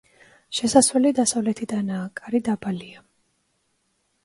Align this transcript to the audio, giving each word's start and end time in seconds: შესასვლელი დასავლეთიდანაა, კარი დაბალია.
შესასვლელი 0.59 1.11
დასავლეთიდანაა, 1.19 2.09
კარი 2.23 2.43
დაბალია. 2.51 3.07